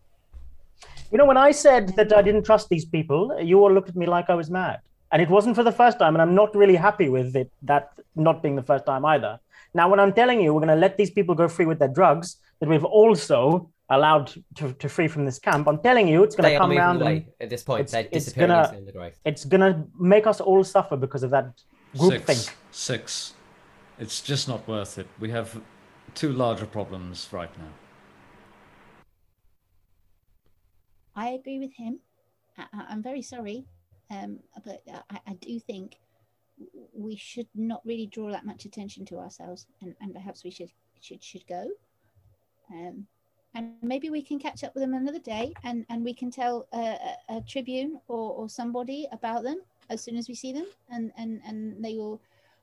You 1.12 1.18
know, 1.18 1.26
when 1.26 1.37
I 1.37 1.50
said 1.50 1.94
that 1.97 2.12
I 2.12 2.23
didn't 2.23 2.44
trust 2.44 2.68
these 2.68 2.85
people, 2.85 3.37
you 3.42 3.61
all 3.62 3.73
looked 3.73 3.88
at 3.90 3.97
me 3.97 4.06
like 4.06 4.30
I 4.30 4.35
was 4.35 4.50
mad. 4.50 4.80
And 5.12 5.20
it 5.20 5.28
wasn't 5.28 5.56
for 5.56 5.64
the 5.64 5.73
first 5.73 5.99
time, 5.99 6.14
and 6.14 6.23
I'm 6.23 6.37
not 6.37 6.54
really 6.54 6.76
happy 6.76 7.09
with 7.09 7.35
it, 7.35 7.50
that 7.62 7.90
not 8.14 8.42
being 8.44 8.54
the 8.54 8.62
first 8.62 8.87
time 8.87 9.04
either. 9.04 9.40
Now, 9.75 9.88
when 9.90 9.99
I'm 9.99 10.12
telling 10.12 10.40
you 10.40 10.54
we're 10.54 10.61
going 10.61 10.68
to 10.76 10.82
let 10.87 10.97
these 10.97 11.11
people 11.11 11.35
go 11.35 11.49
free 11.49 11.66
with 11.66 11.80
their 11.80 11.88
drugs, 11.88 12.37
that 12.61 12.68
we've 12.68 12.85
also 12.85 13.68
allowed 13.90 14.32
to, 14.54 14.73
to 14.75 14.88
free 14.88 15.09
from 15.09 15.25
this 15.25 15.40
camp, 15.40 15.66
I'm 15.66 15.80
telling 15.80 16.06
you 16.06 16.23
it's 16.23 16.37
going 16.37 16.52
to 16.52 16.56
come 16.59 16.70
around 16.70 17.02
away 17.02 17.26
at 17.40 17.50
this 17.50 17.64
point. 17.64 17.80
it's- 17.80 17.90
They're 17.92 18.02
it's 18.12 18.26
disappearing 18.26 18.50
gonna- 18.50 18.62
into 18.62 18.70
the 18.73 18.78
undergrowth. 18.78 19.20
it's 19.25 19.44
going 19.44 19.61
to 19.61 19.85
make 19.99 20.28
us 20.28 20.40
all 20.40 20.62
suffer 20.62 20.97
because 20.97 21.25
of 21.25 21.30
that 21.30 21.47
group 21.99 22.12
Six. 22.12 22.25
think. 22.47 22.56
Six. 22.70 23.35
It's 23.99 24.20
just 24.20 24.49
not 24.49 24.66
worth 24.66 24.99
it. 24.99 25.06
We 25.18 25.30
have 25.30 25.61
two 26.14 26.32
larger 26.32 26.66
problems 26.66 27.28
right 27.32 27.50
now. 27.59 27.68
I 31.14 31.30
agree 31.30 31.59
with 31.59 31.73
him. 31.75 32.00
I, 32.56 32.64
I- 32.73 32.87
I'm 32.90 33.02
very 33.02 33.23
sorry, 33.23 33.64
um, 34.11 34.38
but 34.64 34.82
I, 35.11 35.20
I 35.26 35.32
do 35.35 35.59
think 35.61 35.97
we 36.92 37.16
should 37.16 37.49
not 37.54 37.80
really 37.85 38.06
draw 38.06 38.30
that 38.30 38.44
much 38.47 38.64
attention 38.64 39.04
to 39.06 39.18
ourselves, 39.18 39.66
and, 39.82 39.94
and 40.00 40.14
perhaps 40.14 40.44
we 40.44 40.50
should 40.50 40.70
should 41.00 41.23
should 41.23 41.47
go. 41.47 41.68
Um, 42.70 43.06
and 43.54 43.73
maybe 43.82 44.11
we 44.11 44.23
can 44.23 44.38
catch 44.38 44.62
up 44.62 44.75
with 44.75 44.82
them 44.82 44.94
another 44.94 45.18
day, 45.18 45.52
and, 45.64 45.85
and 45.90 46.04
we 46.04 46.14
can 46.14 46.30
tell 46.30 46.68
a, 46.73 46.78
a, 46.78 47.38
a 47.38 47.40
tribune 47.49 48.00
or, 48.06 48.30
or 48.32 48.49
somebody 48.49 49.09
about 49.11 49.42
them 49.42 49.61
as 49.90 50.02
soon 50.02 50.16
as 50.16 50.28
we 50.28 50.35
see 50.35 50.52
them, 50.52 50.66
and, 50.90 51.12
and, 51.18 51.40
and 51.47 51.85
they 51.85 51.94
will, 51.94 52.20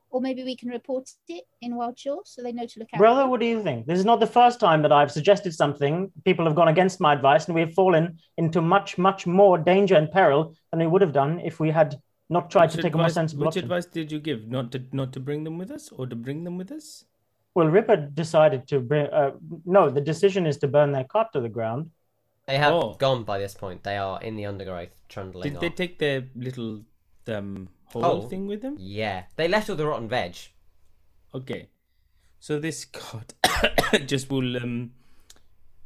or 0.09 0.21
maybe 0.21 0.43
we 0.43 0.55
can 0.55 0.69
report 0.69 1.11
it 1.27 1.45
in 1.61 1.73
Wildshore 1.73 2.21
so 2.25 2.41
they 2.41 2.53
know 2.53 2.65
to 2.65 2.79
look 2.79 2.87
out. 2.93 2.97
for 2.97 3.03
Brother, 3.03 3.27
what 3.27 3.39
do 3.41 3.45
you 3.45 3.61
think? 3.61 3.85
This 3.85 3.99
is 3.99 4.05
not 4.05 4.19
the 4.19 4.27
first 4.39 4.59
time 4.59 4.81
that 4.83 4.91
I've 4.91 5.11
suggested 5.11 5.53
something. 5.53 6.11
People 6.25 6.45
have 6.45 6.55
gone 6.55 6.69
against 6.69 6.99
my 7.01 7.13
advice, 7.13 7.45
and 7.45 7.53
we 7.55 7.61
have 7.61 7.73
fallen 7.73 8.17
into 8.37 8.61
much, 8.61 8.97
much 8.97 9.27
more 9.27 9.57
danger 9.57 9.95
and 9.95 10.09
peril 10.09 10.55
than 10.71 10.79
we 10.79 10.87
would 10.87 11.01
have 11.01 11.13
done 11.13 11.39
if 11.41 11.59
we 11.59 11.69
had 11.69 11.99
not 12.29 12.49
tried 12.49 12.69
to 12.71 12.77
Which 12.77 12.83
take 12.85 12.95
a 12.95 12.97
more 12.97 13.09
sensible 13.09 13.45
Which 13.45 13.57
option. 13.57 13.63
advice 13.65 13.85
did 13.85 14.11
you 14.11 14.19
give? 14.19 14.47
Not 14.47 14.71
to 14.73 14.83
not 14.91 15.13
to 15.13 15.19
bring 15.19 15.43
them 15.43 15.57
with 15.57 15.71
us, 15.71 15.89
or 15.91 16.07
to 16.07 16.15
bring 16.15 16.43
them 16.43 16.57
with 16.57 16.71
us? 16.71 17.05
Well, 17.55 17.67
Ripper 17.67 17.95
decided 17.95 18.67
to 18.67 18.79
bring. 18.79 19.07
Uh, 19.07 19.31
no, 19.65 19.89
the 19.89 20.01
decision 20.01 20.45
is 20.45 20.57
to 20.57 20.67
burn 20.67 20.91
their 20.91 21.05
cart 21.05 21.31
to 21.33 21.41
the 21.41 21.49
ground. 21.49 21.89
They 22.45 22.57
have 22.57 22.73
Oh. 22.73 22.93
gone 22.95 23.23
by 23.23 23.39
this 23.39 23.53
point. 23.53 23.83
They 23.83 23.97
are 23.97 24.21
in 24.21 24.35
the 24.37 24.45
undergrowth, 24.45 24.89
trundling 25.09 25.51
Did 25.51 25.59
they 25.61 25.69
take 25.69 25.99
their 25.99 26.27
little 26.35 26.81
um 27.29 27.69
hole 27.85 28.03
Hole? 28.03 28.29
thing 28.29 28.47
with 28.47 28.61
them? 28.61 28.75
Yeah, 28.79 29.23
they 29.35 29.47
left 29.47 29.69
all 29.69 29.75
the 29.75 29.87
rotten 29.87 30.07
veg. 30.07 30.35
Okay, 31.33 31.69
so 32.39 32.59
this 32.59 32.85
card 32.85 33.33
just 34.05 34.29
will 34.29 34.57
um 34.57 34.91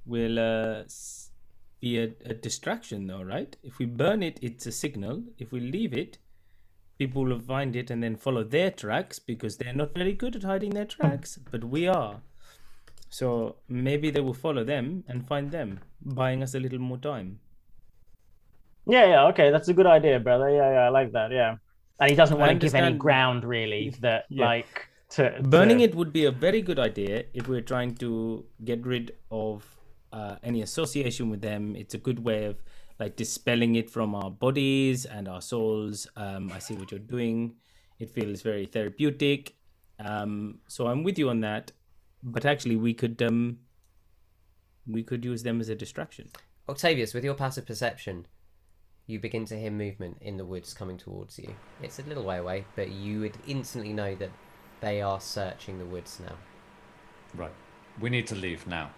will 0.06 0.40
uh 0.40 0.84
be 1.82 1.98
a, 1.98 2.12
a 2.26 2.34
distraction, 2.34 3.08
though, 3.08 3.24
right? 3.24 3.58
If 3.64 3.80
we 3.80 3.86
burn 3.86 4.24
it, 4.24 4.40
it's 4.42 4.68
a 4.68 4.72
signal. 4.72 5.24
If 5.40 5.52
we 5.52 5.60
leave 5.60 5.94
it, 5.94 6.20
people 7.00 7.26
will 7.26 7.40
find 7.40 7.76
it 7.76 7.90
and 7.90 8.04
then 8.04 8.16
follow 8.16 8.44
their 8.44 8.70
tracks 8.70 9.18
because 9.18 9.58
they're 9.58 9.74
not 9.74 9.96
very 9.96 10.14
good 10.14 10.36
at 10.36 10.44
hiding 10.44 10.70
their 10.70 10.86
tracks, 10.86 11.40
but 11.50 11.64
we 11.64 11.88
are. 11.88 12.22
So 13.10 13.58
maybe 13.68 14.12
they 14.12 14.22
will 14.22 14.36
follow 14.36 14.64
them 14.64 15.04
and 15.08 15.28
find 15.28 15.52
them, 15.52 15.80
buying 16.02 16.44
us 16.44 16.54
a 16.54 16.60
little 16.60 16.80
more 16.80 17.00
time. 17.00 17.40
Yeah, 18.88 19.06
yeah, 19.08 19.26
okay, 19.28 19.52
that's 19.52 19.68
a 19.68 19.74
good 19.74 19.86
idea, 19.86 20.20
brother. 20.20 20.50
Yeah, 20.50 20.72
yeah, 20.72 20.80
I 20.86 20.90
like 20.90 21.12
that. 21.14 21.32
Yeah, 21.32 21.58
and 22.00 22.10
he 22.10 22.16
doesn't 22.16 22.38
want 22.38 22.52
to 22.52 22.58
give 22.68 22.76
any 22.76 22.96
ground 22.98 23.44
really 23.44 23.90
that 24.02 24.26
Yeah. 24.30 24.46
like 24.46 24.88
to 25.10 25.40
Burning 25.44 25.80
to- 25.80 25.84
it 25.84 25.96
would 25.96 26.12
be 26.14 26.26
a 26.26 26.32
very 26.32 26.62
good 26.62 26.80
idea 26.80 27.26
if 27.34 27.48
we're 27.48 27.62
trying 27.62 27.96
to 27.96 28.46
get 28.64 28.86
rid 28.86 29.14
of 29.30 29.78
uh, 30.14 30.36
any 30.44 30.62
association 30.62 31.30
with 31.30 31.42
them. 31.42 31.76
It's 31.76 31.94
a 31.94 31.98
good 31.98 32.20
way 32.24 32.46
of 32.46 32.62
like 33.00 33.16
dispelling 33.16 33.76
it 33.76 33.90
from 33.90 34.14
our 34.16 34.30
bodies 34.32 35.06
and 35.06 35.28
our 35.28 35.42
souls. 35.42 36.08
Um, 36.16 36.52
I 36.54 36.60
see 36.60 36.76
what 36.76 36.92
you're 36.92 37.00
doing. 37.00 37.56
It 38.00 38.10
feels 38.10 38.42
very 38.42 38.66
therapeutic. 38.66 39.54
Um, 40.00 40.60
so 40.68 40.88
I'm 40.88 41.04
with 41.04 41.18
you 41.20 41.30
on 41.30 41.42
that. 41.42 41.72
But 42.24 42.46
actually, 42.46 42.76
we 42.76 42.94
could 42.94 43.22
um, 43.22 43.60
we 44.88 45.04
could 45.04 45.24
use 45.26 45.44
them 45.44 45.60
as 45.60 45.70
a 45.70 45.76
distraction. 45.76 46.30
Octavius, 46.70 47.14
with 47.14 47.24
your 47.24 47.34
passive 47.34 47.66
perception, 47.66 48.28
you 49.12 49.20
begin 49.20 49.46
to 49.46 49.60
hear 49.60 49.70
movement 49.70 50.18
in 50.22 50.38
the 50.38 50.46
woods 50.46 50.74
coming 50.74 50.98
towards 50.98 51.38
you. 51.38 51.54
It's 51.84 52.00
a 52.00 52.04
little 52.04 52.24
way 52.24 52.38
away, 52.38 52.66
but 52.76 52.90
you 52.90 53.20
would 53.20 53.38
instantly 53.46 53.92
know 53.92 54.16
that 54.16 54.32
they 54.80 55.02
are 55.02 55.20
searching 55.20 55.78
the 55.78 55.86
woods 55.86 56.20
now. 56.26 56.36
Right. 57.36 57.52
We 58.00 58.10
need 58.10 58.26
to 58.28 58.36
leave 58.36 58.66
now. 58.68 58.92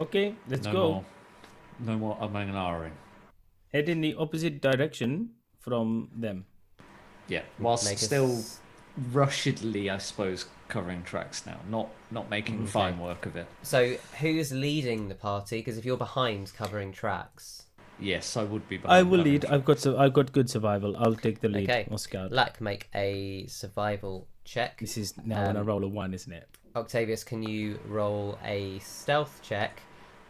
Okay, 0.00 0.34
let's 0.48 0.66
no 0.66 0.72
go. 0.72 0.90
more. 0.92 1.04
No 1.80 1.96
more 1.96 2.16
umming 2.18 2.48
and 2.48 2.54
ahhing. 2.54 2.92
Head 3.72 3.88
in 3.88 4.02
the 4.02 4.14
opposite 4.14 4.60
direction 4.60 5.30
from 5.58 6.10
them. 6.14 6.44
Yeah. 7.28 7.42
Whilst 7.58 7.86
Make 7.86 7.94
us- 7.94 8.02
still 8.02 8.42
rushedly, 9.12 9.88
I 9.88 9.98
suppose, 9.98 10.46
covering 10.68 11.02
tracks 11.02 11.46
now. 11.46 11.60
Not 11.68 11.88
not 12.10 12.28
making 12.28 12.66
fine 12.66 12.98
work 12.98 13.24
of 13.24 13.36
it. 13.36 13.46
So, 13.62 13.96
who's 14.20 14.52
leading 14.52 15.08
the 15.08 15.14
party? 15.14 15.58
Because 15.58 15.78
if 15.78 15.84
you're 15.84 15.96
behind 15.96 16.52
covering 16.54 16.92
tracks, 16.92 17.66
Yes, 18.00 18.36
I 18.36 18.44
would 18.44 18.68
be. 18.68 18.80
I 18.84 19.02
will 19.02 19.20
lead. 19.20 19.44
I've 19.44 19.64
got 19.64 19.78
so 19.78 19.98
I've 19.98 20.12
got 20.12 20.32
good 20.32 20.48
survival. 20.50 20.96
I'll 20.96 21.14
take 21.14 21.40
the 21.40 21.48
lead. 21.48 21.68
Okay. 21.70 21.88
Oscar. 21.90 22.28
Lack, 22.30 22.60
make 22.60 22.88
a 22.94 23.46
survival 23.46 24.26
check. 24.44 24.78
This 24.80 24.96
is 24.96 25.14
now 25.24 25.46
when 25.46 25.56
I 25.56 25.60
Um, 25.60 25.66
roll 25.66 25.84
a 25.84 25.88
one, 25.88 26.14
isn't 26.14 26.32
it? 26.32 26.48
Octavius, 26.74 27.24
can 27.24 27.42
you 27.42 27.78
roll 27.86 28.38
a 28.44 28.78
stealth 28.78 29.40
check? 29.42 29.82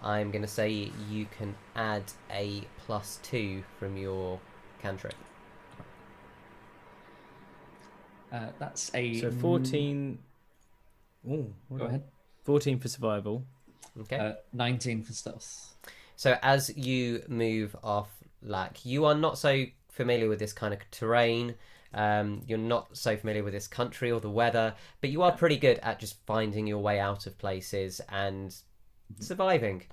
I'm 0.03 0.31
going 0.31 0.43
to 0.43 0.49
say 0.49 0.91
you 1.11 1.27
can 1.37 1.55
add 1.77 2.05
a 2.31 2.63
plus 2.79 3.19
two 3.23 3.63
from 3.79 3.97
your 3.99 4.41
cantrip. 4.81 5.15
Uh, 8.33 8.47
that's 8.59 8.91
a. 8.95 9.21
So 9.21 9.31
fourteen. 9.31 10.19
Oh, 11.29 11.47
Go 11.77 11.85
ahead. 11.85 12.05
Fourteen 12.45 12.79
for 12.79 12.89
survival. 12.89 13.45
Okay. 14.01 14.17
Uh, 14.17 14.33
Nineteen 14.53 15.03
for 15.03 15.13
stealth. 15.13 15.75
So 16.21 16.37
as 16.43 16.77
you 16.77 17.23
move 17.29 17.75
off 17.83 18.11
Lack, 18.43 18.85
you 18.85 19.07
are 19.07 19.15
not 19.15 19.39
so 19.39 19.65
familiar 19.89 20.29
with 20.29 20.39
this 20.39 20.53
kind 20.53 20.75
of 20.75 20.81
terrain. 20.91 21.55
Um, 21.95 22.43
you're 22.47 22.59
not 22.59 22.95
so 22.95 23.17
familiar 23.17 23.43
with 23.43 23.55
this 23.55 23.67
country 23.67 24.13
or 24.13 24.21
the 24.21 24.29
weather, 24.29 24.75
but 25.01 25.09
you 25.09 25.23
are 25.23 25.33
pretty 25.33 25.57
good 25.57 25.79
at 25.79 25.99
just 25.99 26.19
finding 26.27 26.67
your 26.67 26.81
way 26.81 27.01
out 27.01 27.27
of 27.27 27.39
places 27.39 28.03
and 28.11 28.55
surviving. 29.19 29.85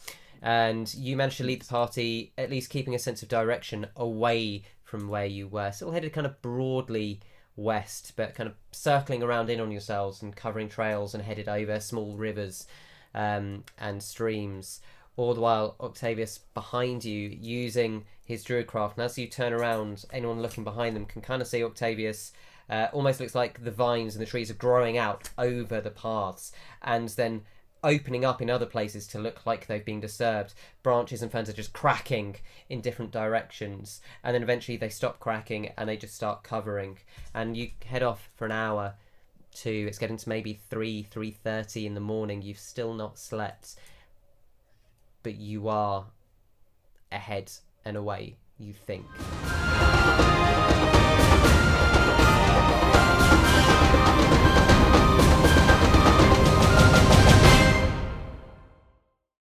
And 0.42 0.94
you 0.96 1.16
managed 1.16 1.38
to 1.38 1.46
lead 1.46 1.62
the 1.62 1.66
party, 1.66 2.34
at 2.38 2.50
least 2.50 2.72
keeping 2.72 2.94
a 2.94 3.00
sense 3.00 3.24
of 3.24 3.30
direction 3.30 3.88
away 3.96 4.64
from 4.84 5.08
where 5.08 5.26
you 5.26 5.48
were. 5.48 5.72
Still 5.72 5.92
headed 5.92 6.12
kind 6.12 6.28
of 6.28 6.42
broadly 6.42 7.22
west, 7.56 8.12
but 8.18 8.36
kind 8.36 8.50
of 8.50 8.56
circling 8.74 9.24
around 9.24 9.50
in 9.50 9.62
on 9.62 9.72
yourselves 9.72 10.22
and 10.22 10.36
covering 10.36 10.68
trails 10.68 11.14
and 11.14 11.24
headed 11.24 11.48
over 11.48 11.80
small 11.80 12.18
rivers 12.18 12.68
um, 13.16 13.64
and 13.78 14.04
streams. 14.04 14.82
All 15.18 15.34
the 15.34 15.42
while, 15.42 15.76
Octavius 15.82 16.40
behind 16.54 17.04
you 17.04 17.38
using 17.42 18.06
his 18.24 18.46
druidcraft. 18.46 18.94
And 18.94 19.04
as 19.04 19.18
you 19.18 19.28
turn 19.28 19.52
around, 19.52 20.06
anyone 20.14 20.42
looking 20.42 20.64
behind 20.64 20.96
them 20.96 21.06
can 21.06 21.22
kind 21.22 21.42
of 21.42 21.48
see 21.50 21.64
Octavius 21.64 22.32
Uh, 22.70 22.90
almost 22.92 23.22
looks 23.22 23.34
like 23.34 23.64
the 23.64 23.72
vines 23.72 24.14
and 24.14 24.22
the 24.22 24.30
trees 24.30 24.52
are 24.52 24.66
growing 24.66 24.98
out 24.98 25.30
over 25.38 25.80
the 25.80 25.90
paths 25.90 26.52
and 26.82 27.08
then 27.16 27.42
opening 27.82 28.26
up 28.26 28.42
in 28.42 28.50
other 28.50 28.66
places 28.66 29.08
to 29.08 29.20
look 29.20 29.46
like 29.46 29.66
they've 29.66 29.86
been 29.86 30.02
disturbed. 30.02 30.54
Branches 30.84 31.22
and 31.22 31.32
ferns 31.32 31.48
are 31.48 31.54
just 31.54 31.72
cracking 31.72 32.36
in 32.68 32.82
different 32.82 33.12
directions, 33.12 34.02
and 34.22 34.34
then 34.34 34.44
eventually 34.44 34.78
they 34.78 34.90
stop 34.90 35.18
cracking 35.20 35.72
and 35.78 35.88
they 35.88 35.96
just 35.96 36.16
start 36.16 36.44
covering. 36.44 36.98
And 37.34 37.56
you 37.56 37.70
head 37.86 38.04
off 38.04 38.30
for 38.36 38.46
an 38.46 38.52
hour. 38.52 38.96
To 39.64 39.72
it's 39.72 39.98
getting 39.98 40.18
to 40.18 40.30
maybe 40.30 40.60
three 40.70 41.04
three 41.04 41.32
thirty 41.32 41.86
in 41.88 41.94
the 41.94 42.10
morning. 42.14 42.42
You've 42.42 42.60
still 42.60 42.94
not 42.94 43.18
slept, 43.18 43.76
but 45.28 45.36
you 45.36 45.68
are 45.68 46.06
ahead 47.12 47.52
and 47.84 47.98
away. 47.98 48.38
You 48.58 48.72
think. 48.72 49.06